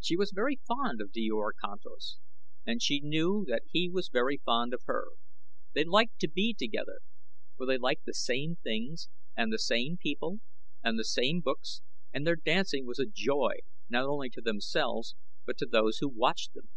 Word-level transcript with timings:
She 0.00 0.16
was 0.16 0.32
very 0.34 0.60
fond 0.68 1.00
of 1.00 1.12
Djor 1.12 1.52
Kantos 1.64 2.18
and 2.66 2.82
she 2.82 3.00
knew 3.00 3.46
that 3.48 3.62
he 3.70 3.88
was 3.88 4.10
very 4.12 4.36
fond 4.44 4.74
of 4.74 4.82
her. 4.84 5.06
They 5.72 5.82
liked 5.82 6.18
to 6.18 6.28
be 6.28 6.52
together, 6.52 7.00
for 7.56 7.64
they 7.64 7.78
liked 7.78 8.04
the 8.04 8.12
same 8.12 8.56
things 8.56 9.08
and 9.34 9.50
the 9.50 9.58
same 9.58 9.96
people 9.96 10.40
and 10.84 10.98
the 10.98 11.06
same 11.06 11.40
books 11.40 11.80
and 12.12 12.26
their 12.26 12.36
dancing 12.36 12.84
was 12.84 12.98
a 12.98 13.06
joy, 13.06 13.60
not 13.88 14.04
only 14.04 14.28
to 14.28 14.42
themselves 14.42 15.14
but 15.46 15.56
to 15.56 15.64
those 15.66 15.96
who 16.02 16.10
watched 16.10 16.52
them. 16.52 16.68